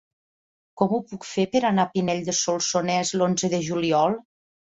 Com 0.81 0.95
ho 0.95 0.99
puc 1.11 1.27
fer 1.31 1.45
per 1.55 1.61
anar 1.69 1.85
a 1.89 1.91
Pinell 1.91 2.23
de 2.31 2.35
Solsonès 2.41 3.13
l'onze 3.21 3.53
de 3.55 3.61
juliol? 3.71 4.19